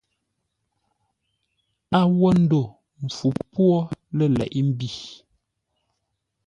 A 1.97 1.99
wo 2.17 2.29
ndo 2.41 2.61
mpfu 3.03 3.27
pwô 3.51 3.69
lə̂ 4.17 4.25
leʼé-mbi. 4.37 4.89